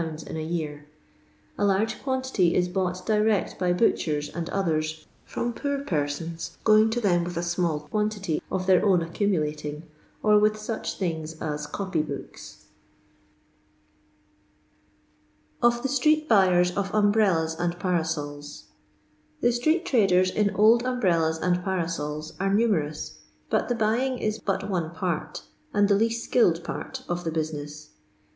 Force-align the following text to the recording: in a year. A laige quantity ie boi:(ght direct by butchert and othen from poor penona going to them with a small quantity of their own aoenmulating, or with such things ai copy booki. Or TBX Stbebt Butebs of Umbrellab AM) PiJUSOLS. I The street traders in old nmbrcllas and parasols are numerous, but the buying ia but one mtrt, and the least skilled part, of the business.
in 0.25 0.35
a 0.35 0.43
year. 0.43 0.87
A 1.59 1.63
laige 1.63 2.01
quantity 2.01 2.55
ie 2.57 2.67
boi:(ght 2.69 3.05
direct 3.05 3.59
by 3.59 3.71
butchert 3.71 4.33
and 4.35 4.47
othen 4.47 5.05
from 5.25 5.53
poor 5.53 5.77
penona 5.77 6.49
going 6.63 6.89
to 6.89 6.99
them 6.99 7.23
with 7.23 7.37
a 7.37 7.43
small 7.43 7.81
quantity 7.81 8.41
of 8.51 8.65
their 8.65 8.83
own 8.83 9.01
aoenmulating, 9.01 9.83
or 10.23 10.39
with 10.39 10.57
such 10.57 10.97
things 10.97 11.39
ai 11.39 11.55
copy 11.71 12.01
booki. 12.01 12.63
Or 15.61 15.69
TBX 15.69 15.83
Stbebt 15.87 16.27
Butebs 16.27 16.75
of 16.75 16.91
Umbrellab 16.95 17.59
AM) 17.59 17.73
PiJUSOLS. 17.73 18.63
I 18.63 18.73
The 19.41 19.51
street 19.51 19.85
traders 19.85 20.31
in 20.31 20.49
old 20.55 20.83
nmbrcllas 20.83 21.39
and 21.43 21.63
parasols 21.63 22.33
are 22.39 22.51
numerous, 22.51 23.19
but 23.51 23.69
the 23.69 23.75
buying 23.75 24.17
ia 24.17 24.31
but 24.45 24.67
one 24.67 24.89
mtrt, 24.89 25.43
and 25.75 25.87
the 25.87 25.93
least 25.93 26.23
skilled 26.23 26.63
part, 26.63 27.03
of 27.07 27.23
the 27.23 27.29
business. 27.31 27.89